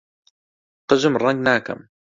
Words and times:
قژم 0.89 1.13
ڕەنگ 1.23 1.39
ناکەم. 1.47 1.79